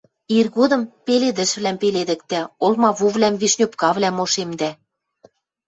[0.37, 4.71] Иргодым пеледӹшвлӓм пеледӹктӓ, олмавувлӓм, вишнепкавлӓм ошемдӓ.